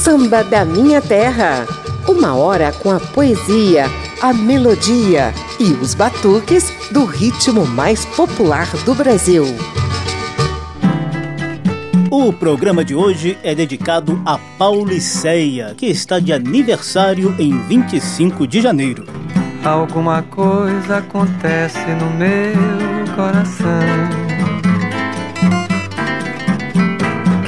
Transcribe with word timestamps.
Samba 0.00 0.42
da 0.42 0.64
Minha 0.64 1.02
Terra. 1.02 1.66
Uma 2.08 2.34
hora 2.34 2.72
com 2.72 2.90
a 2.90 2.98
poesia, 2.98 3.84
a 4.22 4.32
melodia 4.32 5.34
e 5.58 5.72
os 5.74 5.94
batuques 5.94 6.72
do 6.90 7.04
ritmo 7.04 7.66
mais 7.66 8.06
popular 8.06 8.66
do 8.86 8.94
Brasil. 8.94 9.44
O 12.10 12.32
programa 12.32 12.82
de 12.82 12.94
hoje 12.94 13.36
é 13.42 13.54
dedicado 13.54 14.22
a 14.24 14.38
Pauliceia, 14.38 15.74
que 15.76 15.84
está 15.84 16.18
de 16.18 16.32
aniversário 16.32 17.36
em 17.38 17.60
25 17.64 18.46
de 18.46 18.62
janeiro. 18.62 19.04
Alguma 19.62 20.22
coisa 20.22 20.96
acontece 20.96 21.78
no 21.78 22.08
meu 22.16 23.14
coração 23.14 24.19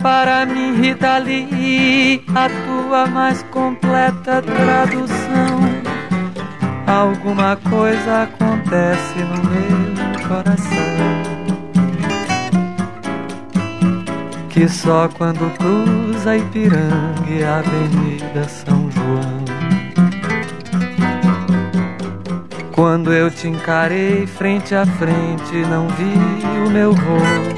Para 0.00 0.46
mim, 0.46 0.80
Rita 0.80 1.18
Lee, 1.18 2.24
a 2.34 2.48
tua 2.48 3.06
mais 3.06 3.42
completa 3.44 4.42
tradução. 4.42 5.60
Alguma 6.86 7.56
coisa 7.56 8.22
acontece 8.22 9.18
no 9.18 9.36
meu 9.50 10.28
coração. 10.28 10.78
Que 14.48 14.68
só 14.68 15.08
quando 15.08 15.52
cruza 15.56 16.36
Ipiranga 16.36 17.28
e 17.28 17.44
a 17.44 17.58
Avenida 17.58 18.44
São 18.48 18.90
João. 18.90 19.44
Quando 22.72 23.12
eu 23.12 23.30
te 23.30 23.48
encarei 23.48 24.26
frente 24.26 24.74
a 24.74 24.86
frente, 24.86 25.56
não 25.68 25.88
vi 25.88 26.66
o 26.66 26.70
meu 26.70 26.92
rosto 26.92 27.57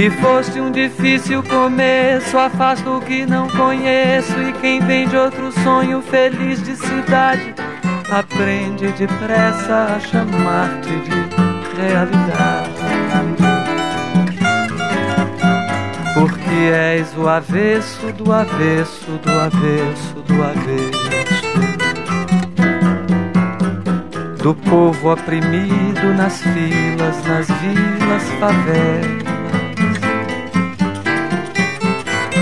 E 0.00 0.10
foste 0.10 0.60
um 0.60 0.70
difícil 0.70 1.42
começo, 1.42 2.38
afasto 2.38 2.98
o 2.98 3.00
que 3.00 3.26
não 3.26 3.48
conheço. 3.48 4.40
E 4.40 4.52
quem 4.60 4.78
vem 4.78 5.08
de 5.08 5.16
outro 5.16 5.50
sonho 5.50 6.00
feliz 6.02 6.62
de 6.62 6.76
cidade, 6.76 7.52
aprende 8.08 8.92
depressa 8.92 9.96
a 9.96 9.98
chamar-te 9.98 10.90
de 11.00 11.82
realidade. 11.82 12.70
Porque 16.14 16.72
és 16.72 17.12
o 17.16 17.28
avesso 17.28 18.12
do 18.12 18.32
avesso 18.32 19.10
do 19.20 19.30
avesso 19.32 20.14
do 20.28 20.44
avesso. 20.44 21.48
Do 24.40 24.54
povo 24.54 25.12
oprimido 25.12 26.14
nas 26.16 26.40
filas, 26.40 27.24
nas 27.24 27.48
vilas, 27.48 28.22
favelas 28.38 29.27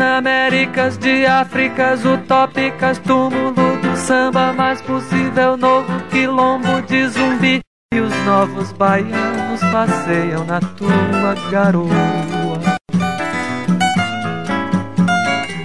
Panaméricas 0.00 0.96
de 0.96 1.26
Áfricas 1.26 2.06
utópicas, 2.06 2.96
túmulo 3.00 3.76
do 3.82 3.94
samba 3.98 4.50
mais 4.50 4.80
possível, 4.80 5.58
novo 5.58 5.92
quilombo 6.08 6.80
de 6.88 7.06
zumbi. 7.06 7.60
E 7.92 8.00
os 8.00 8.24
novos 8.24 8.72
baianos 8.72 9.60
passeiam 9.70 10.46
na 10.46 10.58
tua 10.58 11.34
garoa. 11.50 11.90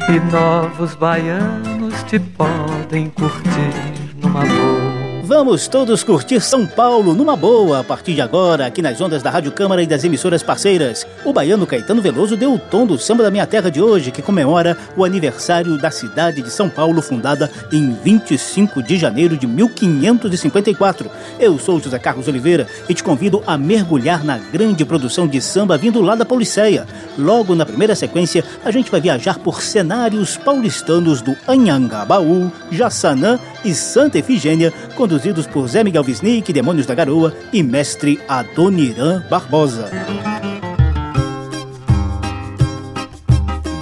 E 0.09 0.19
novos 0.29 0.95
baianos 0.95 2.03
te 2.03 2.19
podem 2.19 3.09
curtir 3.11 4.17
numa 4.21 4.41
boa. 4.41 4.84
Vamos 5.27 5.67
todos 5.67 6.03
curtir 6.03 6.39
São 6.39 6.67
Paulo 6.67 7.15
numa 7.15 7.35
boa 7.35 7.79
a 7.79 7.83
partir 7.83 8.13
de 8.13 8.21
agora, 8.21 8.67
aqui 8.67 8.79
nas 8.79 9.01
ondas 9.01 9.23
da 9.23 9.31
Rádio 9.31 9.51
Câmara 9.51 9.81
e 9.81 9.87
das 9.87 10.03
emissoras 10.03 10.43
parceiras. 10.43 11.03
O 11.25 11.33
baiano 11.33 11.65
Caetano 11.65 11.99
Veloso 11.99 12.37
deu 12.37 12.53
o 12.53 12.59
tom 12.59 12.85
do 12.85 12.95
samba 12.99 13.23
da 13.23 13.31
minha 13.31 13.47
terra 13.47 13.71
de 13.71 13.81
hoje, 13.81 14.11
que 14.11 14.21
comemora 14.21 14.77
o 14.95 15.03
aniversário 15.03 15.79
da 15.79 15.89
cidade 15.89 16.43
de 16.43 16.51
São 16.51 16.69
Paulo, 16.69 17.01
fundada 17.01 17.49
em 17.73 17.91
25 18.03 18.83
de 18.83 18.97
janeiro 18.97 19.35
de 19.35 19.47
1554. 19.47 21.09
Eu 21.39 21.57
sou 21.57 21.79
José 21.79 21.97
Carlos 21.97 22.27
Oliveira 22.27 22.67
e 22.87 22.93
te 22.93 23.03
convido 23.03 23.41
a 23.47 23.57
mergulhar 23.57 24.23
na 24.23 24.37
grande 24.37 24.85
produção 24.85 25.27
de 25.27 25.41
samba 25.41 25.75
vindo 25.75 26.01
lá 26.01 26.13
da 26.13 26.23
Pauliceia. 26.23 26.85
Logo 27.17 27.55
na 27.55 27.65
primeira 27.65 27.95
sequência, 27.95 28.45
a 28.63 28.69
gente 28.69 28.91
vai 28.91 29.01
viajar 29.01 29.39
por 29.39 29.63
cenários 29.63 30.37
paulistanos 30.37 31.23
do 31.23 31.35
Anhangabaú, 31.47 32.51
Jaçanã 32.69 33.39
e 33.63 33.73
Santa 33.73 34.19
Efigênia, 34.19 34.71
conduzidos 35.15 35.47
por 35.47 35.69
Zé 35.69 35.81
Miguel 35.81 36.03
Wisnik, 36.05 36.51
Demônios 36.51 36.85
da 36.85 36.93
Garoa 36.93 37.33
e 37.53 37.63
mestre 37.63 38.19
Adoniran 38.27 39.23
Barbosa. 39.29 39.89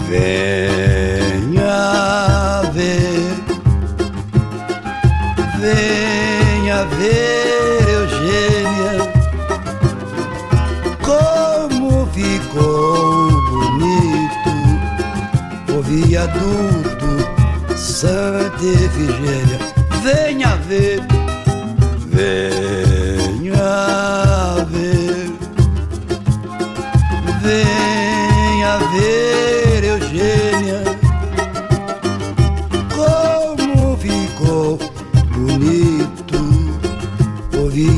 Venha 0.07 1.41
ver, 2.71 3.33
venha 5.59 6.83
ver, 6.83 7.89
Eugênia, 7.89 9.11
como 11.01 12.05
ficou 12.13 13.31
bonito. 13.50 14.53
O 15.75 15.81
viaduto 15.81 17.07
Santa 17.75 18.63
Efigênia 18.63 19.52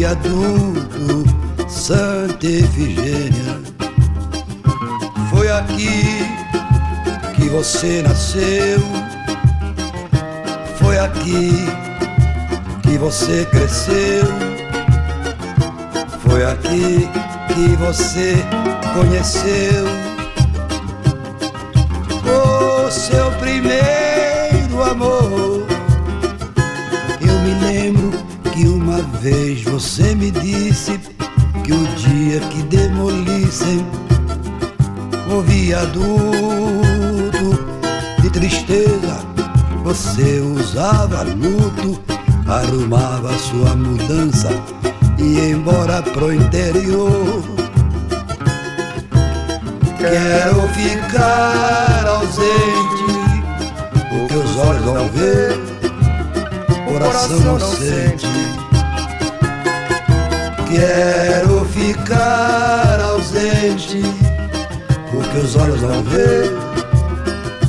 viaduto 0.06 1.26
Santa 1.68 2.46
Efigênia. 2.46 3.60
Foi 5.32 5.50
aqui 5.50 6.04
que 7.36 7.50
você 7.50 8.04
nasceu, 8.04 8.80
foi 10.76 11.00
aqui 11.00 11.66
que 12.84 12.98
você 13.00 13.46
cresceu. 13.46 14.26
Foi 16.20 16.46
aqui 16.46 17.10
que 17.54 17.76
você 17.78 18.36
conheceu. 18.94 19.86
primeiro 23.40 24.84
amor. 24.84 25.66
Eu 27.22 27.40
me 27.42 27.54
lembro 27.66 28.25
que 28.56 28.68
uma 28.70 29.02
vez 29.20 29.62
você 29.64 30.16
me 30.16 30.32
disse 30.32 30.98
que 31.66 31.74
o 31.74 31.88
dia 31.96 32.40
que 32.40 32.64
demolissem 32.64 33.86
o 35.30 35.42
viaduto 35.42 36.06
de 38.22 38.30
tristeza, 38.30 39.20
você 39.84 40.40
usava 40.40 41.24
luto, 41.24 42.02
arrumava 42.48 43.38
sua 43.40 43.76
mudança 43.76 44.50
e 45.18 45.24
ia 45.24 45.50
embora 45.50 46.02
pro 46.02 46.34
interior. 46.34 47.44
Quero 49.98 50.62
ficar 50.70 52.06
ausente, 52.08 53.04
o 54.14 54.28
que 54.28 54.38
os 54.38 54.58
olhos 54.58 54.86
não 54.86 55.10
vê, 55.10 55.75
coração 57.00 57.60
não 57.60 57.60
sente. 57.60 58.26
Quero 60.70 61.66
ficar 61.66 63.00
ausente, 63.02 64.02
o 65.14 65.22
que 65.30 65.38
os 65.38 65.56
olhos 65.56 65.82
não 65.82 66.04
vê, 66.04 66.50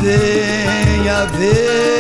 venha 0.02 1.26
ver, 1.26 1.93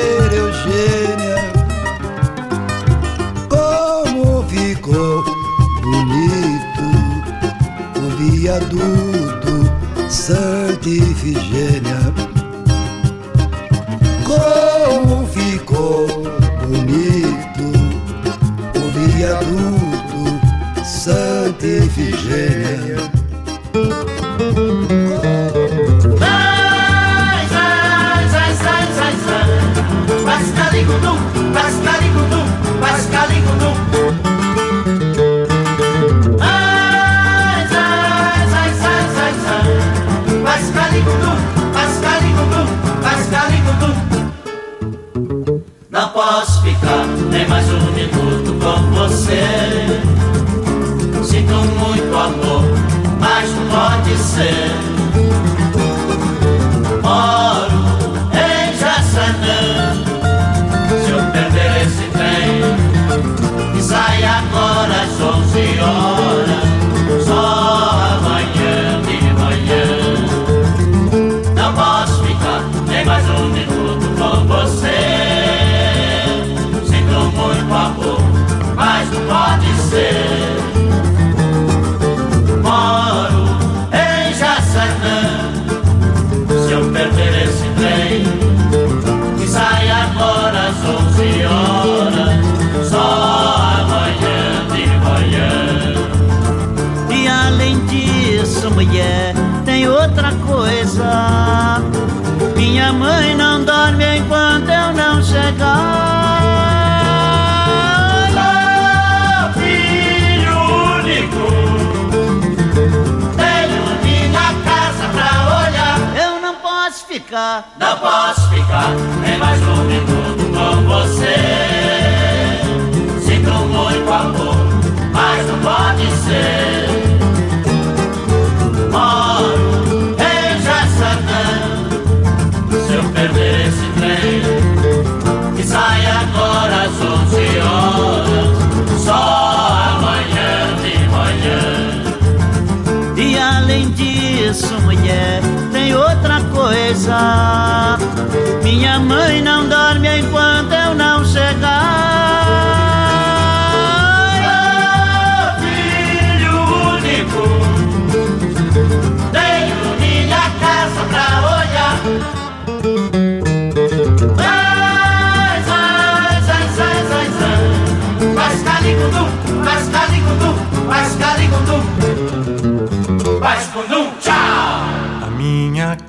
posso 118.04 118.50
ficar 118.50 118.90
nem 119.22 119.38
mais 119.38 119.62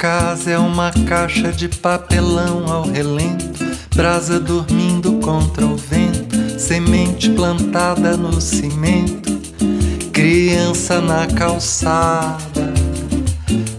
casa 0.04 0.50
é 0.50 0.58
uma 0.58 0.90
caixa 1.08 1.50
de 1.50 1.66
papelão 1.66 2.70
ao 2.70 2.82
relento, 2.82 3.64
brasa 3.96 4.38
dormindo 4.38 5.14
contra 5.14 5.64
o 5.64 5.78
vento, 5.78 6.60
semente 6.60 7.30
plantada 7.30 8.14
no 8.14 8.38
cimento, 8.38 9.40
criança 10.12 11.00
na 11.00 11.26
calçada. 11.26 12.74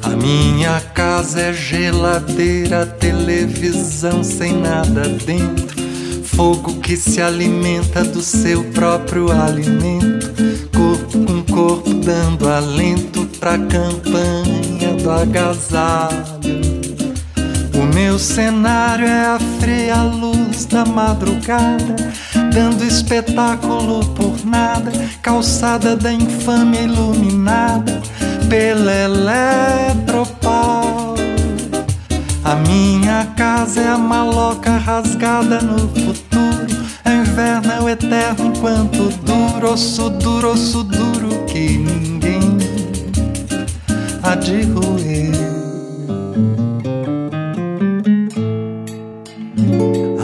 A 0.02 0.10
minha 0.16 0.82
casa 0.96 1.42
é 1.42 1.54
geladeira, 1.54 2.88
televisão 2.88 4.24
sem 4.24 4.60
nada 4.60 5.08
dentro, 5.28 5.76
fogo 6.24 6.80
que 6.80 6.98
se 6.98 7.22
alimenta 7.22 8.04
do 8.04 8.24
seu 8.24 8.64
próprio 8.72 9.32
alimento, 9.32 10.34
corpo 10.76 11.20
com 11.24 11.44
corpo 11.54 11.94
dando 11.94 12.50
alento 12.50 13.28
pra 13.40 13.60
campanha 13.60 14.65
do 15.06 15.12
agasalho. 15.12 16.66
O 17.76 17.84
meu 17.94 18.18
cenário 18.18 19.06
é 19.06 19.26
a 19.28 19.40
fria 19.60 20.02
luz 20.02 20.66
da 20.66 20.84
madrugada, 20.84 21.96
dando 22.52 22.84
espetáculo 22.84 24.04
por 24.16 24.44
nada, 24.44 24.92
calçada 25.22 25.96
da 25.96 26.12
infâmia 26.12 26.82
iluminada 26.82 28.02
pela 28.50 28.92
eletropau. 29.92 31.14
A 32.44 32.56
minha 32.56 33.28
casa 33.38 33.82
é 33.82 33.88
a 33.88 34.00
maloca 34.00 34.72
rasgada 34.72 35.62
no 35.62 35.88
futuro. 35.88 36.66
É 37.06 37.14
inverno, 37.14 37.72
é 37.72 37.80
o 37.80 37.88
eterno 37.90 38.48
enquanto 38.48 39.10
duro, 39.24 39.72
osso 39.72 40.10
duro, 40.10 40.54
osso 40.54 40.84
duro 40.84 41.15
há 44.26 44.36
de 44.36 44.64
roer. 44.64 45.32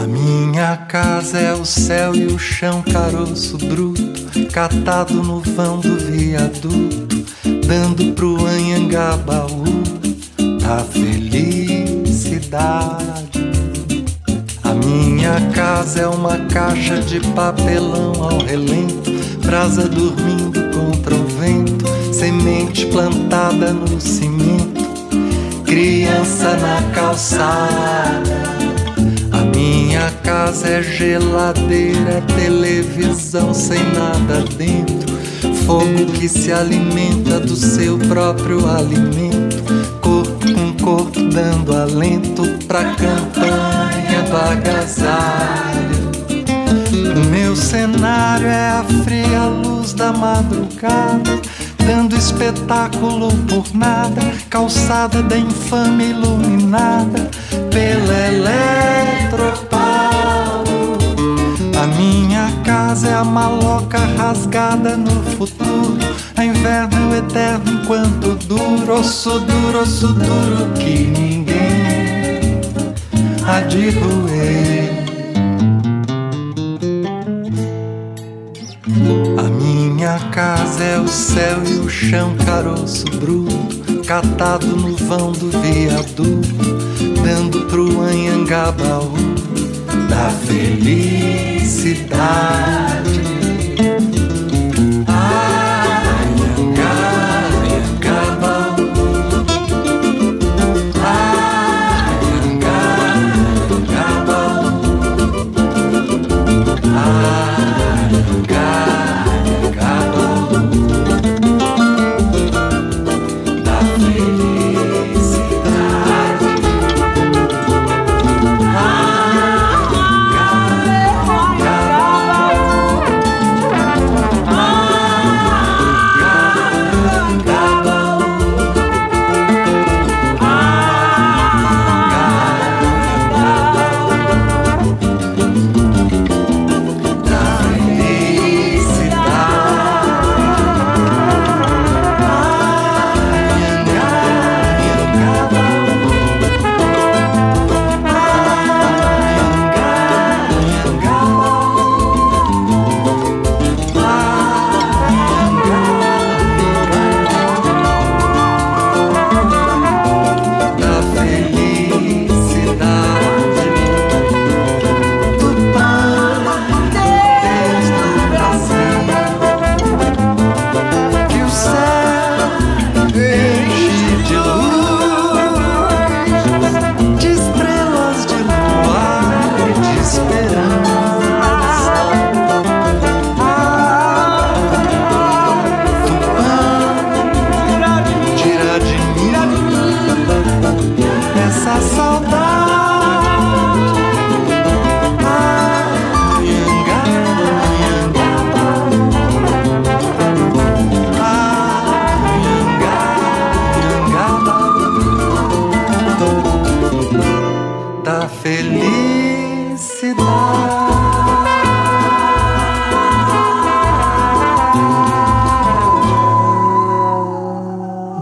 A 0.02 0.06
minha 0.06 0.76
casa 0.88 1.38
é 1.38 1.52
o 1.52 1.64
céu 1.64 2.14
e 2.14 2.26
o 2.26 2.38
chão, 2.38 2.82
caroço 2.82 3.56
bruto, 3.58 4.46
catado 4.52 5.14
no 5.14 5.40
vão 5.40 5.78
do 5.78 5.96
viaduto, 5.96 7.24
dando 7.66 8.12
pro 8.14 8.44
Anhangabaú 8.44 9.62
a 10.64 10.78
felicidade. 10.84 12.42
A 14.64 14.74
minha 14.74 15.40
casa 15.52 16.00
é 16.00 16.06
uma 16.08 16.38
caixa 16.46 17.00
de 17.00 17.20
papelão 17.34 18.14
ao 18.22 18.38
relento, 18.38 19.12
brasa 19.44 19.88
dormindo 19.88 20.60
contra 20.70 21.14
o 21.14 21.24
vento, 21.38 21.81
semente 22.22 22.86
plantada 22.86 23.72
no 23.72 24.00
cimento, 24.00 24.80
criança 25.64 26.56
na 26.56 26.80
calçada. 26.94 28.42
A 29.32 29.38
minha 29.38 30.08
casa 30.22 30.68
é 30.68 30.82
geladeira, 30.84 32.22
televisão 32.36 33.52
sem 33.52 33.82
nada 33.92 34.44
dentro, 34.56 35.18
fogo 35.66 36.12
que 36.12 36.28
se 36.28 36.52
alimenta 36.52 37.40
do 37.40 37.56
seu 37.56 37.98
próprio 37.98 38.70
alimento, 38.70 39.56
corpo 40.00 40.46
com 40.54 40.84
corpo 40.84 41.20
dando 41.24 41.76
alento 41.76 42.44
pra 42.68 42.84
campanha 42.94 44.22
do 44.30 44.36
agasalho. 44.36 45.72
Meu 47.32 47.56
cenário 47.56 48.46
é 48.46 48.68
a 48.68 48.84
fria 49.02 49.46
luz 49.46 49.92
da 49.92 50.12
madrugada, 50.12 51.40
dando 51.86 52.16
espetáculo 52.16 53.30
por 53.48 53.64
nada, 53.74 54.20
calçada 54.48 55.22
da 55.22 55.36
infame 55.36 56.10
iluminada 56.10 57.30
pela 57.70 58.14
eletropaulo. 58.28 59.82
A 61.80 61.86
minha 61.86 62.50
casa 62.64 63.08
é 63.08 63.14
a 63.14 63.24
maloca 63.24 63.98
rasgada 64.16 64.96
no 64.96 65.22
futuro, 65.36 65.98
a 66.36 66.44
inverno 66.44 67.16
eterno 67.16 67.80
enquanto 67.82 68.34
duro, 68.46 69.00
osso 69.00 69.40
duro, 69.40 69.80
osso 69.80 70.08
duro 70.08 70.72
que 70.74 71.04
ninguém 71.04 72.60
há 73.46 73.60
de 73.60 73.90
roer. 73.90 74.81
Casa 80.32 80.82
é 80.82 80.98
o 80.98 81.06
céu 81.06 81.62
e 81.66 81.74
o 81.74 81.88
chão, 81.90 82.34
caroço 82.46 83.04
bruto, 83.20 84.02
catado 84.06 84.66
no 84.66 84.96
vão 84.96 85.30
do 85.32 85.50
viaduto, 85.60 86.48
dando 87.22 87.66
pro 87.66 88.00
Anhangabaú 88.00 89.12
da 90.08 90.30
felicidade. 90.46 91.02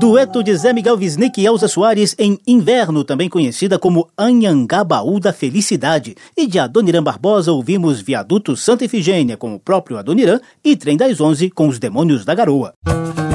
Dueto 0.00 0.42
de 0.42 0.56
Zé 0.56 0.72
Miguel 0.72 0.96
Wisnik 0.96 1.38
e 1.38 1.44
Elza 1.44 1.68
Soares 1.68 2.16
em 2.18 2.38
Inverno, 2.46 3.04
também 3.04 3.28
conhecida 3.28 3.78
como 3.78 4.08
Anhangabaú 4.16 5.20
da 5.20 5.30
Felicidade. 5.30 6.16
E 6.34 6.46
de 6.46 6.58
Adoniran 6.58 7.02
Barbosa 7.02 7.52
ouvimos 7.52 8.00
Viaduto 8.00 8.56
Santa 8.56 8.86
Efigênia 8.86 9.36
com 9.36 9.54
o 9.54 9.60
próprio 9.60 9.98
Adoniran 9.98 10.40
e 10.64 10.74
Trem 10.74 10.96
das 10.96 11.20
Onze 11.20 11.50
com 11.50 11.68
os 11.68 11.78
Demônios 11.78 12.24
da 12.24 12.34
Garoa. 12.34 12.72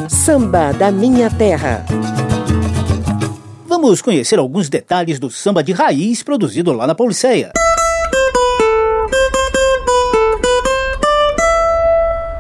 Samba 0.09 0.71
da 0.73 0.91
Minha 0.91 1.29
Terra. 1.29 1.85
Vamos 3.67 4.01
conhecer 4.01 4.39
alguns 4.39 4.67
detalhes 4.67 5.19
do 5.19 5.29
samba 5.29 5.63
de 5.63 5.71
raiz 5.71 6.23
produzido 6.23 6.73
lá 6.73 6.87
na 6.87 6.95
Pauliceia. 6.95 7.51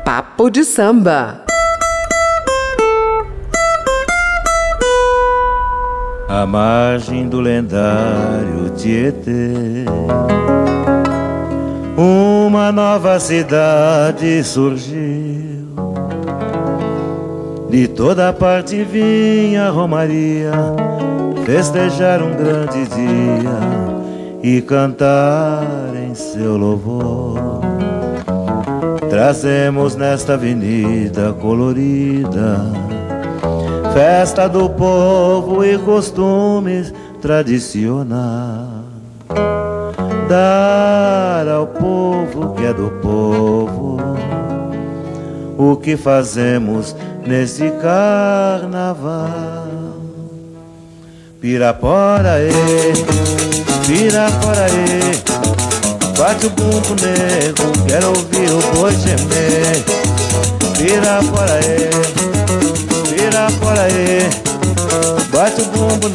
Papo 0.03 0.49
de 0.49 0.63
samba. 0.63 1.45
À 6.27 6.45
margem 6.45 7.27
do 7.27 7.39
lendário 7.39 8.69
Tietê. 8.75 9.85
Uma 11.97 12.71
nova 12.71 13.19
cidade 13.19 14.43
surgiu, 14.43 15.67
de 17.69 17.87
toda 17.87 18.33
parte 18.33 18.83
vinha 18.83 19.69
Romaria 19.69 20.51
festejar 21.45 22.21
um 22.21 22.31
grande 22.31 22.85
dia 22.87 23.85
e 24.43 24.61
cantar 24.61 25.63
em 25.95 26.13
seu 26.15 26.57
louvor. 26.57 27.61
Trazemos 29.09 29.95
nesta 29.95 30.33
avenida 30.33 31.31
colorida 31.33 32.94
festa 33.95 34.49
do 34.49 34.69
povo 34.69 35.63
e 35.63 35.77
costumes 35.77 36.93
tradicionais. 37.21 38.83
Dar 40.27 41.47
ao 41.47 41.65
povo 41.65 42.53
que 42.55 42.65
é 42.65 42.73
do 42.73 42.89
povo 43.01 43.97
o 45.57 45.77
que 45.77 45.95
fazemos 45.95 46.93
nesse 47.25 47.71
carnaval. 47.81 49.69
Pirapora, 51.39 52.41
e, 52.41 52.51
pirapora, 53.87 54.67
e, 54.71 56.19
Bate 56.19 56.47
o 56.47 56.49
bumbo 56.49 56.95
nego, 57.01 57.71
quero 57.87 58.07
ouvir 58.07 58.49
o 58.49 58.61
boi 58.75 58.93
gemer 58.93 59.83
Vira 60.77 61.21
fora 61.23 62.34
aí, 63.45 63.47
vira 63.47 63.49
fora 63.51 63.81
aí 63.83 64.44
Bate 65.35 65.61
o 65.61 65.65
bumbo 65.65 66.07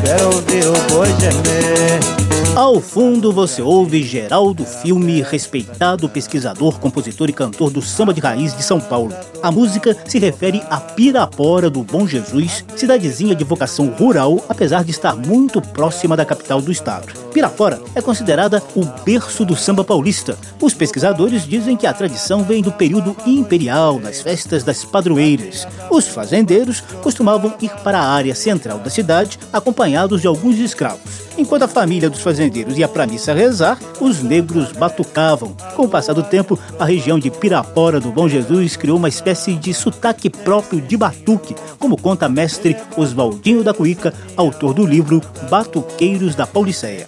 quero 0.00 0.26
ouvir 0.26 0.64
o 0.68 0.94
boi 0.94 1.08
gemer 1.18 2.18
ao 2.58 2.80
fundo 2.80 3.32
você 3.32 3.62
ouve 3.62 4.02
Geraldo 4.02 4.64
Filme, 4.64 5.22
respeitado 5.22 6.08
pesquisador, 6.08 6.80
compositor 6.80 7.30
e 7.30 7.32
cantor 7.32 7.70
do 7.70 7.80
samba 7.80 8.12
de 8.12 8.20
raiz 8.20 8.52
de 8.56 8.64
São 8.64 8.80
Paulo. 8.80 9.14
A 9.40 9.52
música 9.52 9.96
se 10.04 10.18
refere 10.18 10.60
a 10.68 10.80
Pirapora 10.80 11.70
do 11.70 11.84
Bom 11.84 12.04
Jesus, 12.04 12.64
cidadezinha 12.74 13.36
de 13.36 13.44
vocação 13.44 13.86
rural, 13.90 14.44
apesar 14.48 14.82
de 14.82 14.90
estar 14.90 15.14
muito 15.14 15.62
próxima 15.62 16.16
da 16.16 16.24
capital 16.24 16.60
do 16.60 16.72
estado. 16.72 17.06
Pirapora 17.32 17.80
é 17.94 18.02
considerada 18.02 18.60
o 18.74 18.84
berço 19.04 19.44
do 19.44 19.54
samba 19.54 19.84
paulista. 19.84 20.36
Os 20.60 20.74
pesquisadores 20.74 21.46
dizem 21.46 21.76
que 21.76 21.86
a 21.86 21.92
tradição 21.92 22.42
vem 22.42 22.60
do 22.60 22.72
período 22.72 23.16
imperial, 23.24 24.00
nas 24.00 24.20
festas 24.20 24.64
das 24.64 24.84
padroeiras. 24.84 25.64
Os 25.88 26.08
fazendeiros 26.08 26.80
costumavam 27.04 27.54
ir 27.62 27.70
para 27.84 28.00
a 28.00 28.08
área 28.10 28.27
central 28.34 28.78
da 28.78 28.90
cidade, 28.90 29.38
acompanhados 29.52 30.20
de 30.20 30.26
alguns 30.26 30.58
escravos. 30.58 31.28
Enquanto 31.36 31.62
a 31.62 31.68
família 31.68 32.10
dos 32.10 32.20
fazendeiros 32.20 32.76
ia 32.76 32.88
para 32.88 33.04
a 33.04 33.06
missa 33.06 33.32
rezar, 33.32 33.78
os 34.00 34.22
negros 34.22 34.72
batucavam. 34.72 35.56
Com 35.76 35.84
o 35.84 35.88
passar 35.88 36.12
do 36.12 36.22
tempo, 36.22 36.58
a 36.78 36.84
região 36.84 37.18
de 37.18 37.30
Pirapora 37.30 38.00
do 38.00 38.10
Bom 38.10 38.28
Jesus 38.28 38.76
criou 38.76 38.96
uma 38.96 39.08
espécie 39.08 39.54
de 39.54 39.72
sotaque 39.72 40.28
próprio 40.28 40.80
de 40.80 40.96
batuque, 40.96 41.54
como 41.78 42.00
conta 42.00 42.28
mestre 42.28 42.76
Oswaldinho 42.96 43.62
da 43.62 43.72
Cuíca, 43.72 44.12
autor 44.36 44.74
do 44.74 44.84
livro 44.84 45.20
Batuqueiros 45.48 46.34
da 46.34 46.46
Pauliceia. 46.46 47.06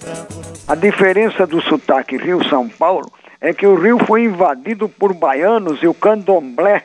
A 0.69 0.77
diferença 0.77 1.47
do 1.47 1.61
sotaque 1.61 2.17
Rio-São 2.17 2.69
Paulo 2.69 3.11
é 3.41 3.53
que 3.53 3.67
o 3.67 3.75
Rio 3.75 3.99
foi 4.07 4.25
invadido 4.25 4.89
por 4.89 5.13
baianos 5.13 5.83
e 5.83 5.89
o 5.89 5.95
candomblé 5.95 6.85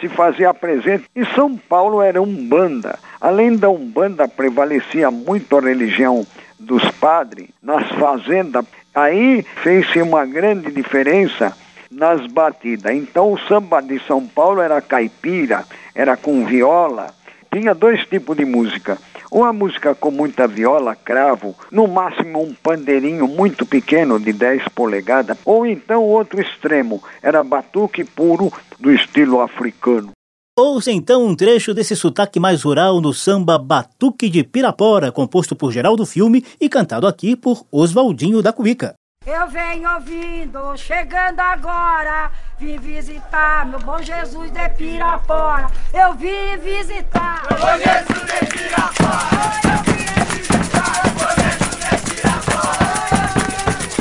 se 0.00 0.08
fazia 0.08 0.52
presente. 0.52 1.04
E 1.16 1.24
São 1.34 1.56
Paulo 1.56 2.02
era 2.02 2.20
umbanda. 2.20 2.98
Além 3.24 3.56
da 3.56 3.70
umbanda, 3.70 4.28
prevalecia 4.28 5.10
muito 5.10 5.56
a 5.56 5.60
religião 5.62 6.26
dos 6.60 6.84
padres 6.90 7.48
nas 7.62 7.88
fazendas, 7.92 8.66
aí 8.94 9.42
fez-se 9.62 10.02
uma 10.02 10.26
grande 10.26 10.70
diferença 10.70 11.56
nas 11.90 12.26
batidas. 12.26 12.94
Então 12.94 13.32
o 13.32 13.38
samba 13.38 13.80
de 13.80 13.98
São 14.00 14.26
Paulo 14.26 14.60
era 14.60 14.78
caipira, 14.82 15.64
era 15.94 16.18
com 16.18 16.44
viola, 16.44 17.14
tinha 17.50 17.74
dois 17.74 18.04
tipos 18.04 18.36
de 18.36 18.44
música. 18.44 18.98
Uma 19.32 19.54
música 19.54 19.94
com 19.94 20.10
muita 20.10 20.46
viola, 20.46 20.94
cravo, 20.94 21.56
no 21.70 21.88
máximo 21.88 22.42
um 22.42 22.52
pandeirinho 22.52 23.26
muito 23.26 23.64
pequeno 23.64 24.20
de 24.20 24.34
10 24.34 24.68
polegadas, 24.74 25.38
ou 25.46 25.64
então 25.64 26.02
outro 26.02 26.42
extremo, 26.42 27.02
era 27.22 27.42
batuque 27.42 28.04
puro 28.04 28.52
do 28.78 28.92
estilo 28.92 29.40
africano. 29.40 30.13
Ouça 30.56 30.92
então 30.92 31.26
um 31.26 31.34
trecho 31.34 31.74
desse 31.74 31.96
sotaque 31.96 32.38
mais 32.38 32.62
rural 32.62 33.00
no 33.00 33.12
samba 33.12 33.58
Batuque 33.58 34.30
de 34.30 34.44
Pirapora, 34.44 35.10
composto 35.10 35.56
por 35.56 35.72
Geraldo 35.72 36.06
Filme 36.06 36.46
e 36.60 36.68
cantado 36.68 37.08
aqui 37.08 37.34
por 37.34 37.66
Oswaldinho 37.72 38.40
da 38.40 38.52
Cuica. 38.52 38.94
Eu 39.26 39.48
venho 39.48 39.92
ouvindo, 39.92 40.76
chegando 40.76 41.40
agora, 41.40 42.30
vim 42.56 42.78
visitar 42.78 43.66
meu 43.66 43.80
bom 43.80 44.00
Jesus 44.00 44.52
de 44.52 44.68
Pirapora. 44.68 45.66
Eu 45.92 46.14
vim 46.14 46.56
visitar 46.62 47.42
meu 47.50 47.58
bom 47.58 47.76
Jesus 47.76 48.22
de 48.22 48.46
Pirapora. 48.46 49.26
Eu 49.26 49.82
vim 49.82 50.06
visitar 50.14 50.62
meu 50.70 51.18
bom 51.18 51.26
Jesus 51.26 51.50
de 51.50 51.98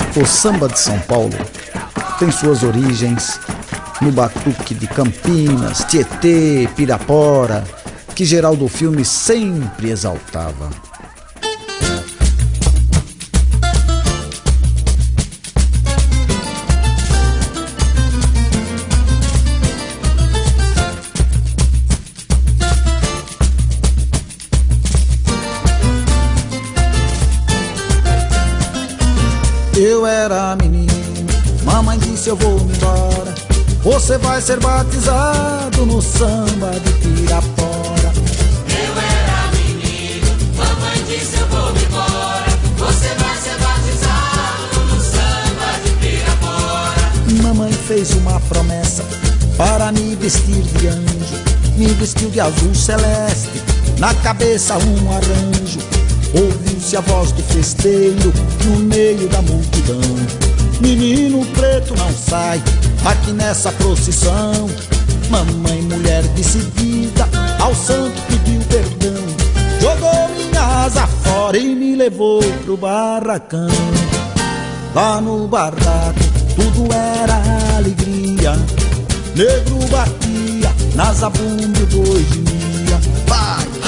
Pirapora. 0.05 0.21
O 0.21 0.25
samba 0.27 0.67
de 0.67 0.77
São 0.77 0.99
Paulo 0.99 1.33
tem 2.19 2.29
suas 2.29 2.61
origens 2.61 3.39
no 4.03 4.11
Batuque 4.11 4.75
de 4.75 4.85
Campinas, 4.85 5.85
Tietê, 5.85 6.67
Pirapora, 6.75 7.63
que 8.13 8.25
Geraldo 8.25 8.67
Filme 8.67 9.05
sempre 9.05 9.91
exaltava. 9.91 10.69
Eu 29.77 30.05
era 30.05 30.57
menino, 30.57 30.91
mamãe 31.63 31.97
disse 31.99 32.29
eu 32.29 32.35
vou 32.35 32.59
me 32.59 32.73
embora. 32.73 33.12
Você 33.83 34.17
vai 34.17 34.41
ser 34.41 34.61
batizado 34.61 35.85
no 35.85 36.01
samba 36.01 36.71
de 36.71 36.89
Pirapora. 36.93 38.13
Eu 38.69 38.93
era 38.97 39.51
menino, 39.51 40.25
mamãe 40.55 41.03
disse 41.05 41.35
eu 41.37 41.45
vou 41.47 41.69
embora. 41.69 42.45
Você 42.77 43.09
vai 43.15 43.35
ser 43.35 43.57
batizado 43.59 44.85
no 44.87 45.01
samba 45.01 45.79
de 45.83 45.91
Pirapora. 45.99 47.43
Mamãe 47.43 47.73
fez 47.73 48.11
uma 48.11 48.39
promessa 48.39 49.03
para 49.57 49.91
me 49.91 50.15
vestir 50.15 50.61
de 50.61 50.87
anjo. 50.87 51.43
Me 51.75 51.87
vestiu 51.87 52.29
de 52.29 52.39
azul 52.39 52.73
celeste, 52.73 53.61
na 53.99 54.13
cabeça 54.13 54.77
um 54.77 55.11
arranjo. 55.11 55.79
Ouviu-se 56.33 56.95
a 56.95 57.01
voz 57.01 57.33
do 57.33 57.43
festeiro 57.43 58.33
no 58.63 58.77
meio 58.77 59.27
da 59.27 59.41
multidão. 59.41 59.99
Menino 60.79 61.45
preto 61.47 61.93
não 61.97 62.11
sai 62.13 62.63
aqui 63.05 63.31
nessa 63.31 63.71
procissão. 63.73 64.69
Mamãe, 65.29 65.81
mulher 65.81 66.23
decidida, 66.29 67.27
ao 67.59 67.73
santo 67.75 68.21
pediu 68.27 68.61
perdão. 68.61 69.23
Jogou 69.79 70.29
minha 70.35 70.85
asa 70.85 71.07
fora 71.07 71.57
e 71.57 71.75
me 71.75 71.95
levou 71.95 72.41
pro 72.63 72.77
barracão. 72.77 73.67
Lá 74.93 75.19
no 75.19 75.47
barraco 75.47 76.19
tudo 76.55 76.93
era 76.93 77.41
alegria. 77.77 78.53
Negro 79.35 79.79
batia 79.89 80.71
na 80.95 81.11
zabumba 81.13 81.79
e 81.79 81.83
o 81.83 81.87
boi 81.87 82.25
gemia. 82.31 82.99
Vai! 83.27 83.82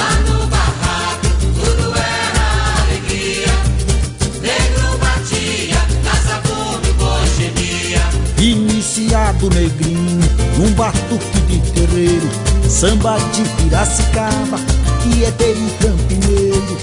Iniciado 9.36 9.50
negrinho, 9.50 10.20
num 10.58 10.72
batuque 10.72 11.40
de 11.46 11.58
terreiro, 11.72 12.28
samba 12.68 13.18
de 13.32 13.42
Piracicaba, 13.62 14.58
que 15.02 15.24
é 15.24 15.30
dele 15.32 15.72
campineiro. 15.78 16.78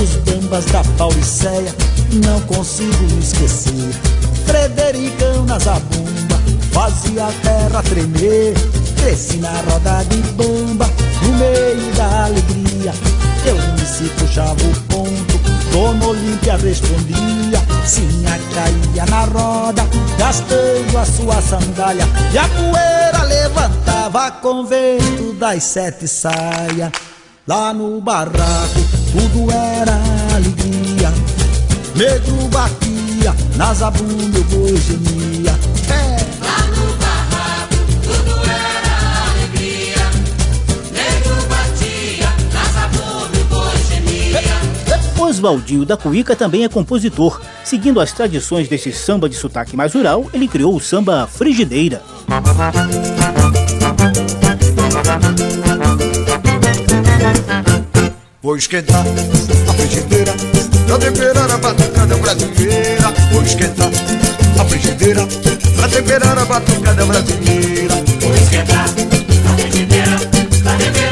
Os 0.00 0.10
bambas 0.22 0.64
da 0.66 0.84
Pauliceia, 0.96 1.74
não 2.24 2.40
consigo 2.42 3.04
esquecer. 3.20 3.92
Fredericão 4.46 5.44
na 5.46 5.58
zabumba, 5.58 6.40
fazia 6.72 7.26
a 7.26 7.32
terra 7.42 7.82
tremer. 7.82 8.54
Cresci 8.96 9.38
na 9.38 9.50
roda 9.62 10.04
de 10.04 10.18
bamba, 10.32 10.88
no 11.22 11.32
meio 11.36 11.92
da 11.96 12.26
alegria. 12.26 12.94
Eu 13.44 13.56
me 13.56 13.86
se 13.86 14.04
puxava 14.10 14.52
o 14.52 14.80
ponto, 14.82 15.37
Dona 15.72 16.06
Olímpia 16.06 16.56
respondia. 16.56 17.60
Sinha 17.84 18.38
caía 18.54 19.06
na 19.06 19.24
roda, 19.24 19.86
gastando 20.18 20.98
a 20.98 21.04
sua 21.04 21.40
sandália. 21.40 22.04
E 22.32 22.38
a 22.38 22.48
poeira 22.48 23.22
levantava 23.24 24.30
com 24.32 24.64
vento 24.64 25.32
das 25.34 25.62
sete 25.62 26.06
saias. 26.06 26.92
Lá 27.46 27.72
no 27.72 28.00
barraco 28.00 28.80
tudo 29.12 29.50
era 29.50 29.98
alegria. 30.34 31.12
Negro 31.94 32.48
batia, 32.48 33.34
na 33.56 33.72
zabumba 33.72 34.38
o 34.38 34.44
boi 34.44 34.76
gemia. 34.76 35.37
Oswaldinho 45.38 45.86
da 45.86 45.96
Cuíca 45.96 46.34
também 46.34 46.64
é 46.64 46.68
compositor. 46.68 47.40
Seguindo 47.64 48.00
as 48.00 48.12
tradições 48.12 48.68
desse 48.68 48.92
samba 48.92 49.28
de 49.28 49.36
sotaque 49.36 49.76
mais 49.76 49.94
rural, 49.94 50.26
ele 50.34 50.48
criou 50.48 50.74
o 50.74 50.80
samba 50.80 51.28
Frigideira. 51.28 52.02
Vou 58.42 58.56
esquentar 58.56 59.04
a 59.68 59.72
frigideira 59.74 60.34
pra 60.86 60.98
temperar 60.98 61.50
a 61.50 61.58
batucada 61.58 62.16
brasileira. 62.16 63.14
Vou 63.32 63.42
esquentar 63.42 63.90
a 64.58 64.64
frigideira 64.64 65.26
pra 65.76 65.88
temperar 65.88 66.38
a 66.38 66.44
batucada 66.44 67.04
brasileira. 67.04 67.94
Vou 68.20 68.34
esquentar 68.34 68.84
a 68.84 69.56
frigideira 69.56 70.18
pra 70.62 70.76
temperar 70.76 71.07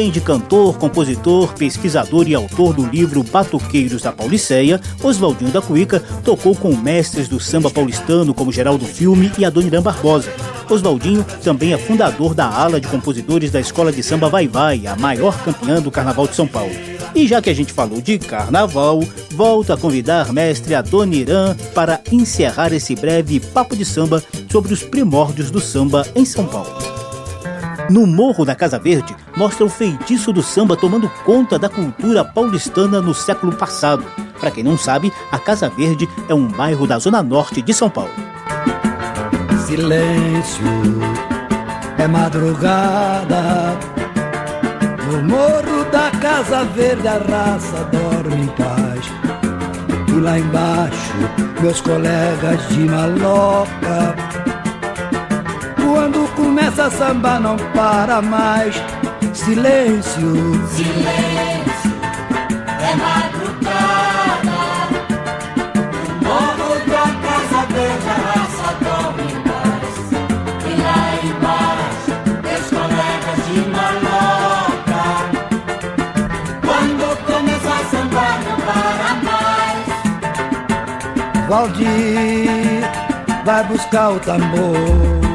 Além 0.00 0.10
de 0.10 0.22
cantor, 0.22 0.78
compositor, 0.78 1.52
pesquisador 1.52 2.26
e 2.26 2.34
autor 2.34 2.72
do 2.72 2.86
livro 2.86 3.22
Batuqueiros 3.22 4.00
da 4.00 4.10
Pauliceia, 4.10 4.80
Oswaldinho 5.02 5.50
da 5.50 5.60
Cuíca 5.60 6.02
tocou 6.24 6.56
com 6.56 6.74
mestres 6.74 7.28
do 7.28 7.38
samba 7.38 7.70
paulistano 7.70 8.32
como 8.32 8.50
Geraldo 8.50 8.86
Filme 8.86 9.30
e 9.38 9.44
Adoniran 9.44 9.82
Barbosa. 9.82 10.32
Oswaldinho 10.70 11.22
também 11.44 11.74
é 11.74 11.76
fundador 11.76 12.32
da 12.32 12.46
ala 12.46 12.80
de 12.80 12.88
compositores 12.88 13.50
da 13.50 13.60
Escola 13.60 13.92
de 13.92 14.02
Samba 14.02 14.30
Vai 14.30 14.48
Vai, 14.48 14.86
a 14.86 14.96
maior 14.96 15.38
campeã 15.44 15.82
do 15.82 15.90
Carnaval 15.90 16.26
de 16.26 16.34
São 16.34 16.46
Paulo. 16.46 16.72
E 17.14 17.28
já 17.28 17.42
que 17.42 17.50
a 17.50 17.54
gente 17.54 17.70
falou 17.70 18.00
de 18.00 18.18
carnaval, 18.18 19.04
volto 19.32 19.70
a 19.70 19.76
convidar 19.76 20.32
mestre 20.32 20.74
Adoniran 20.74 21.54
para 21.74 22.00
encerrar 22.10 22.72
esse 22.72 22.94
breve 22.94 23.38
papo 23.38 23.76
de 23.76 23.84
samba 23.84 24.24
sobre 24.50 24.72
os 24.72 24.82
primórdios 24.82 25.50
do 25.50 25.60
samba 25.60 26.06
em 26.14 26.24
São 26.24 26.46
Paulo. 26.46 26.99
No 27.90 28.06
Morro 28.06 28.44
da 28.44 28.54
Casa 28.54 28.78
Verde, 28.78 29.16
mostra 29.36 29.66
o 29.66 29.68
feitiço 29.68 30.32
do 30.32 30.44
samba 30.44 30.76
tomando 30.76 31.10
conta 31.24 31.58
da 31.58 31.68
cultura 31.68 32.24
paulistana 32.24 33.00
no 33.00 33.12
século 33.12 33.50
passado. 33.50 34.04
Para 34.38 34.52
quem 34.52 34.62
não 34.62 34.78
sabe, 34.78 35.12
a 35.32 35.40
Casa 35.40 35.68
Verde 35.68 36.08
é 36.28 36.32
um 36.32 36.46
bairro 36.46 36.86
da 36.86 37.00
zona 37.00 37.20
norte 37.20 37.60
de 37.60 37.74
São 37.74 37.90
Paulo. 37.90 38.12
Silêncio 39.66 40.64
é 41.98 42.06
madrugada. 42.06 43.76
No 45.10 45.24
morro 45.24 45.84
da 45.90 46.12
Casa 46.12 46.64
Verde 46.66 47.08
a 47.08 47.18
raça 47.18 47.88
dorme 47.90 48.44
em 48.44 48.46
paz. 48.46 49.10
E 50.06 50.20
lá 50.20 50.38
embaixo, 50.38 51.14
meus 51.60 51.80
colegas 51.80 52.68
de 52.68 52.84
maloca. 52.84 54.19
Quando 56.80 56.88
começa 56.88 57.04
a 57.04 57.08
samba 57.08 57.38
não 57.38 57.56
para 57.74 58.22
mais. 58.22 58.74
Silêncio, 59.34 60.32
Silêncio 60.68 61.92
é 62.80 62.96
madrugada. 62.96 64.58
No 66.00 66.26
morro 66.26 66.70
da 66.86 67.06
Casa 67.20 67.60
Verde 67.68 68.08
a 68.08 68.14
raça 68.32 68.68
dorme 68.80 69.24
em 69.30 69.36
paz. 69.42 69.94
E 70.64 70.68
lá 70.80 71.02
embaixo, 71.22 72.12
meus 72.42 72.66
colegas 72.70 73.40
de 73.46 73.60
maloca. 73.76 75.04
Quando 76.64 77.04
começa 77.26 77.72
a 77.74 77.84
sambar 77.90 78.36
não 78.48 78.58
para 78.66 79.10
mais. 79.28 79.86
Valdir 81.46 82.82
vai 83.44 83.62
buscar 83.64 84.08
o 84.12 84.18
tambor. 84.20 85.29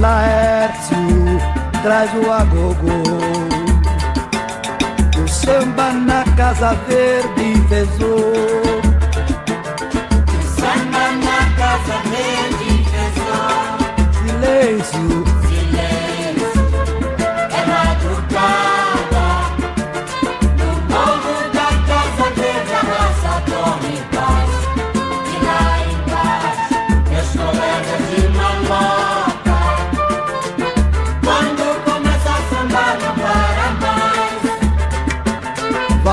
Laércio 0.00 0.96
traz 1.82 2.10
o 2.14 2.30
agogô. 2.30 3.02
O 5.20 5.28
samba 5.28 5.92
na 5.92 6.24
Casa 6.36 6.74
Verde 6.86 7.60
pesou. 7.68 8.32
Samba 10.56 11.12
na 11.24 11.40
Casa 11.56 11.98
Verde. 12.10 12.38
Silêncio, 14.14 15.24
Silêncio 15.24 15.37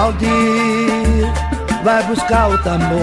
Valdir 0.06 1.34
vai 1.84 2.04
buscar 2.04 2.52
o 2.52 2.58
tambor. 2.60 3.00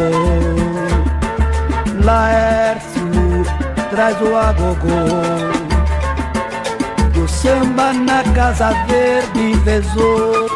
Laércio 2.04 3.42
traz 3.90 4.20
o 4.20 4.36
agogô. 4.36 4.86
O 7.20 7.28
samba 7.28 7.92
na 7.92 8.22
Casa 8.34 8.70
Verde 8.86 9.58
pesou. 9.64 10.48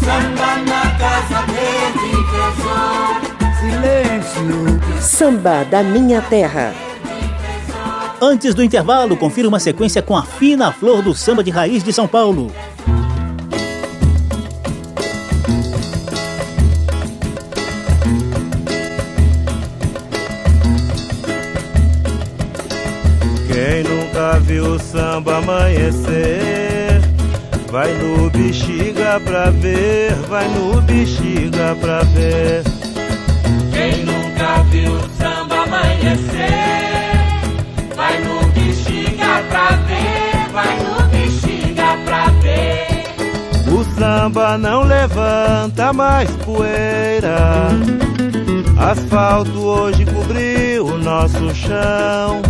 Samba 0.00 0.56
na 0.66 0.98
Casa 0.98 1.46
Verde 1.46 2.10
pesou. 2.32 3.30
Silêncio. 3.60 5.00
Samba 5.00 5.64
da 5.64 5.84
Minha 5.84 6.20
Terra. 6.22 6.74
Antes 8.20 8.54
do 8.54 8.64
intervalo, 8.64 9.16
confira 9.16 9.48
uma 9.48 9.60
sequência 9.60 10.02
com 10.02 10.16
a 10.16 10.22
fina 10.24 10.72
flor 10.72 11.02
do 11.02 11.14
samba 11.14 11.44
de 11.44 11.50
raiz 11.50 11.84
de 11.84 11.92
São 11.92 12.08
Paulo. 12.08 12.52
Samba 24.80 25.38
amanhecer, 25.38 27.00
vai 27.70 27.92
no 27.94 28.30
bexiga 28.30 29.20
pra 29.24 29.50
ver, 29.50 30.14
vai 30.28 30.48
no 30.48 30.80
bexiga 30.82 31.76
pra 31.80 32.02
ver. 32.04 32.62
Quem 33.72 34.04
nunca 34.04 34.62
viu 34.70 34.92
o 34.92 35.00
samba 35.18 35.62
amanhecer, 35.62 36.50
vai 37.94 38.18
no 38.24 38.46
bexiga 38.48 39.42
pra 39.48 39.70
ver, 39.86 40.52
vai 40.52 40.78
no 40.82 41.08
bexiga 41.08 41.96
pra 42.04 42.26
ver. 42.42 42.88
O 43.70 43.84
samba 43.98 44.58
não 44.58 44.82
levanta 44.82 45.92
mais 45.92 46.30
poeira. 46.44 47.68
Asfalto 48.78 49.58
hoje 49.58 50.06
cobriu 50.06 50.86
o 50.86 50.98
nosso 50.98 51.54
chão. 51.54 52.40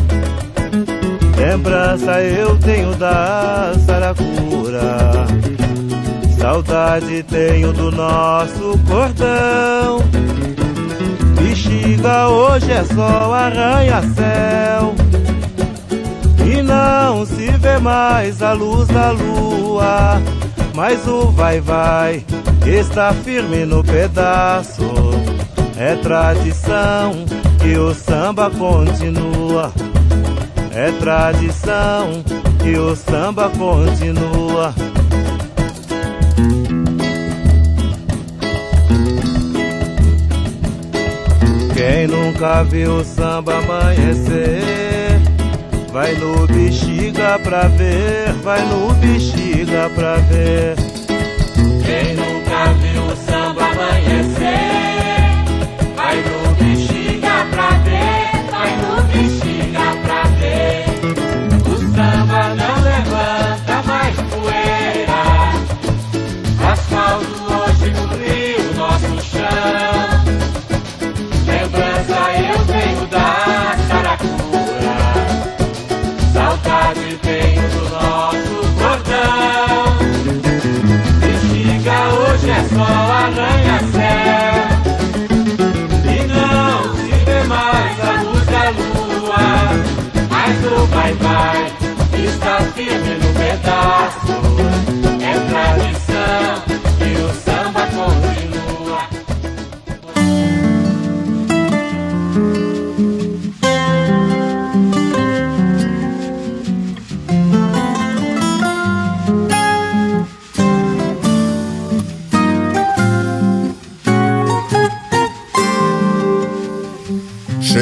Lembrança 1.40 2.20
eu 2.20 2.54
tenho 2.58 2.94
da 2.96 3.72
Saracura. 3.86 5.26
Saudade 6.38 7.22
tenho 7.22 7.72
do 7.72 7.90
nosso 7.90 8.78
cordão. 8.86 10.00
Bexiga 11.36 12.28
hoje 12.28 12.70
é 12.70 12.84
só 12.84 13.32
arranha-céu. 13.32 14.94
E 16.46 16.60
não 16.60 17.24
se 17.24 17.50
vê 17.52 17.78
mais 17.78 18.42
a 18.42 18.52
luz 18.52 18.86
da 18.88 19.10
lua. 19.10 20.20
Mas 20.74 21.08
o 21.08 21.30
vai-vai 21.30 22.22
está 22.66 23.14
firme 23.14 23.64
no 23.64 23.82
pedaço. 23.82 24.82
É 25.78 25.96
tradição 25.96 27.24
que 27.62 27.78
o 27.78 27.94
samba 27.94 28.50
continua. 28.50 29.72
É 30.72 30.92
tradição 30.92 32.22
que 32.62 32.78
o 32.78 32.94
samba 32.94 33.50
continua. 33.50 34.72
Quem 41.74 42.06
nunca 42.06 42.62
viu 42.62 42.96
o 42.96 43.04
samba 43.04 43.58
amanhecer, 43.58 45.20
vai 45.92 46.14
no 46.14 46.46
bexiga 46.46 47.38
pra 47.40 47.68
ver, 47.68 48.32
vai 48.44 48.60
no 48.66 48.94
bexiga 48.94 49.90
pra 49.94 50.16
ver. 50.16 50.89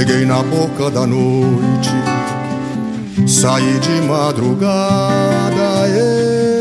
Cheguei 0.09 0.25
na 0.25 0.43
boca 0.43 0.91
da 0.91 1.07
noite, 1.07 1.91
saí 3.27 3.79
de 3.79 4.01
madrugada. 4.09 5.87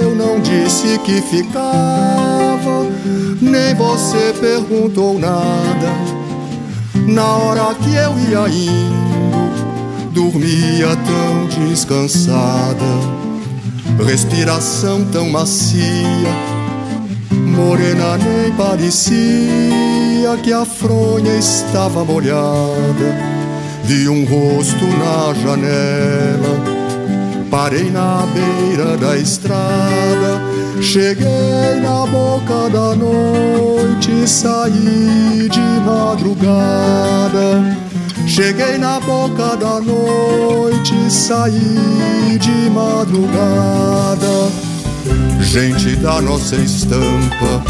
Eu 0.02 0.14
não 0.14 0.42
disse 0.42 1.00
que 1.00 1.22
ficava, 1.22 2.86
nem 3.42 3.74
você 3.74 4.36
perguntou 4.38 5.18
nada. 5.18 5.94
Na 7.08 7.38
hora 7.38 7.74
que 7.76 7.96
eu 7.96 8.20
ia 8.20 8.50
indo, 8.50 10.12
dormia 10.12 10.90
tão 11.06 11.70
descansada, 11.70 12.84
respiração 14.06 15.06
tão 15.06 15.30
macia, 15.30 16.34
morena 17.32 18.18
nem 18.18 18.52
parecia 18.58 20.36
que 20.44 20.52
a 20.52 20.66
fronha 20.66 21.34
estava 21.38 22.04
molhada. 22.04 23.37
Vi 23.88 24.10
um 24.10 24.26
rosto 24.26 24.86
na 24.86 25.34
janela. 25.34 26.62
Parei 27.50 27.90
na 27.90 28.28
beira 28.34 28.98
da 28.98 29.16
estrada, 29.16 30.42
cheguei 30.82 31.80
na 31.82 32.06
boca 32.06 32.70
da 32.70 32.94
noite, 32.94 34.28
saí 34.28 35.48
de 35.50 35.86
madrugada. 35.86 37.78
Cheguei 38.28 38.78
na 38.78 39.00
boca 39.00 39.56
da 39.56 39.80
noite, 39.80 41.10
saí 41.10 42.38
de 42.38 42.70
madrugada. 42.70 44.52
Gente 45.40 45.96
da 45.96 46.22
nossa 46.22 46.58
estampa, 46.58 47.64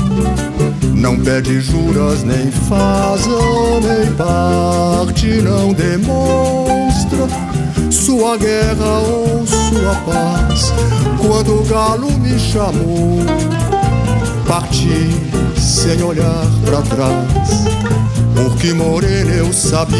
não 0.97 1.17
pede 1.17 1.61
juras, 1.61 2.23
nem 2.23 2.51
faz 2.51 3.21
nem 3.27 4.11
parte, 4.13 5.41
não 5.41 5.71
demonstra 5.71 7.27
sua 7.91 8.35
guerra 8.37 8.99
ou 8.99 9.45
sua 9.45 9.95
paz. 10.05 10.73
Quando 11.21 11.61
o 11.61 11.65
galo 11.65 12.11
me 12.19 12.37
chamou, 12.39 13.19
parti 14.47 15.09
sem 15.59 16.01
olhar 16.01 16.45
para 16.65 16.81
trás. 16.81 17.65
Porque 18.33 18.73
morena 18.73 19.31
eu 19.31 19.53
sabia, 19.53 19.97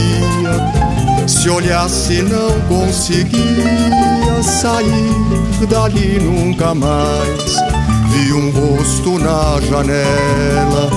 se 1.28 1.50
olhasse 1.50 2.24
não 2.24 2.60
conseguia 2.68 4.42
sair 4.42 5.68
dali 5.70 6.20
nunca 6.20 6.74
mais. 6.74 7.77
Vi 8.10 8.34
um 8.34 8.50
rosto 8.52 9.20
na 9.20 9.60
janela, 9.62 10.89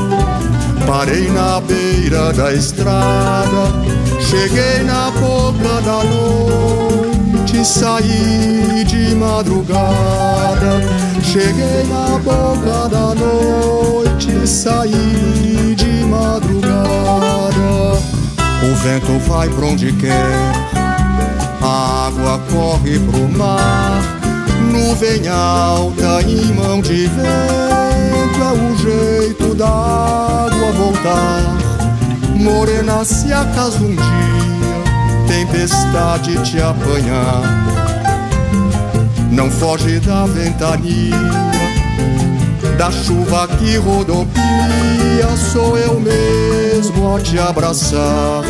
parei 0.86 1.30
na 1.30 1.60
beira 1.60 2.32
da 2.32 2.52
estrada, 2.52 3.72
cheguei 4.20 4.82
na 4.84 5.10
boca 5.10 5.80
da 5.82 6.04
noite, 6.04 7.64
saí 7.64 8.84
de 8.86 9.14
madrugada. 9.14 10.80
Cheguei 11.22 11.84
na 11.88 12.18
boca 12.18 12.88
da 12.88 13.14
noite, 13.14 14.48
saí 14.48 15.74
de 15.76 16.04
madrugada. 16.04 16.80
O 18.62 18.74
vento 18.82 19.18
vai 19.28 19.48
pra 19.48 19.66
onde 19.66 19.92
quer, 19.92 20.26
a 21.62 22.06
água 22.08 22.40
corre 22.50 22.98
pro 22.98 23.28
mar. 23.28 24.19
Nuvem 24.70 25.26
alta 25.28 26.22
em 26.22 26.52
mão 26.54 26.80
de 26.80 27.06
vento 27.06 28.40
é 28.40 28.52
o 28.52 28.76
jeito 28.76 29.54
da 29.54 29.68
água 29.68 30.72
voltar. 30.72 31.58
Morena, 32.36 33.04
se 33.04 33.32
acaso 33.32 33.84
um 33.84 33.94
dia 33.96 34.30
tempestade 35.26 36.32
te 36.42 36.60
apanhar, 36.60 37.42
não 39.30 39.50
foge 39.50 40.00
da 40.00 40.26
ventania, 40.26 41.16
da 42.76 42.90
chuva 42.90 43.48
que 43.48 43.76
rodopia. 43.76 44.40
Sou 45.52 45.78
eu 45.78 46.00
mesmo 46.00 47.16
a 47.16 47.20
te 47.20 47.38
abraçar. 47.38 48.42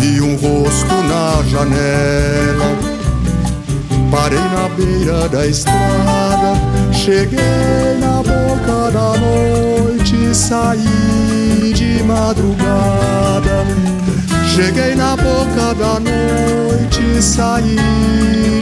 Vi 0.00 0.20
um 0.20 0.34
rosto 0.36 0.94
na 0.94 1.42
janela 1.48 2.87
Parei 4.10 4.38
na 4.38 4.68
beira 4.70 5.28
da 5.28 5.46
estrada, 5.46 6.54
cheguei 6.92 7.98
na 8.00 8.22
boca 8.22 8.90
da 8.90 9.18
noite, 9.18 10.34
saí 10.34 11.72
de 11.74 12.02
madrugada. 12.04 13.66
Cheguei 14.46 14.94
na 14.94 15.14
boca 15.14 15.74
da 15.74 16.00
noite, 16.00 17.22
saí 17.22 17.76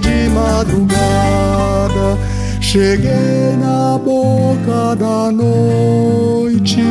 de 0.02 0.28
madrugada. 0.30 2.18
Cheguei 2.60 3.56
na 3.56 3.98
boca 3.98 4.96
da 4.96 5.30
noite, 5.30 6.82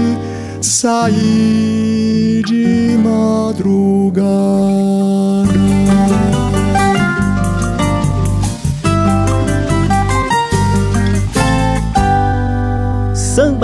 saí 0.62 2.42
de 2.48 2.98
madrugada. 3.04 4.56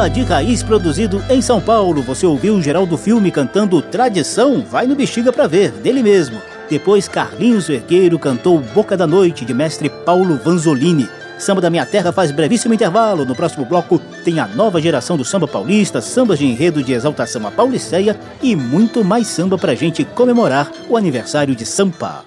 Samba 0.01 0.09
de 0.09 0.23
raiz 0.23 0.63
produzido 0.63 1.23
em 1.29 1.43
São 1.43 1.61
Paulo. 1.61 2.01
Você 2.01 2.25
ouviu 2.25 2.55
o 2.55 2.61
geral 2.61 2.87
do 2.87 2.97
filme 2.97 3.29
cantando 3.29 3.79
Tradição? 3.83 4.65
Vai 4.67 4.87
no 4.87 4.95
Bexiga 4.95 5.31
pra 5.31 5.45
ver, 5.45 5.69
dele 5.69 6.01
mesmo. 6.01 6.41
Depois 6.67 7.07
Carlinhos 7.07 7.67
Vergueiro 7.67 8.17
cantou 8.17 8.59
Boca 8.73 8.97
da 8.97 9.05
Noite, 9.05 9.45
de 9.45 9.53
mestre 9.53 9.89
Paulo 9.89 10.39
Vanzolini. 10.43 11.07
Samba 11.37 11.61
da 11.61 11.69
Minha 11.69 11.85
Terra 11.85 12.11
faz 12.11 12.31
brevíssimo 12.31 12.73
intervalo. 12.73 13.25
No 13.25 13.35
próximo 13.35 13.63
bloco 13.63 13.99
tem 14.25 14.39
a 14.39 14.47
nova 14.47 14.81
geração 14.81 15.15
do 15.15 15.23
samba 15.23 15.47
paulista, 15.47 16.01
sambas 16.01 16.39
de 16.39 16.47
enredo 16.47 16.81
de 16.81 16.93
exaltação 16.93 17.45
à 17.45 17.51
Pauliceia 17.51 18.19
e 18.41 18.55
muito 18.55 19.03
mais 19.03 19.27
samba 19.27 19.55
pra 19.55 19.75
gente 19.75 20.03
comemorar 20.03 20.71
o 20.89 20.97
aniversário 20.97 21.55
de 21.55 21.63
Sampa. 21.63 22.25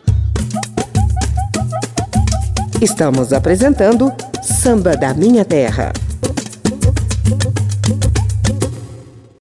Estamos 2.80 3.32
apresentando 3.32 4.12
Samba 4.44 4.96
da 4.96 5.12
Minha 5.12 5.44
Terra. 5.44 5.92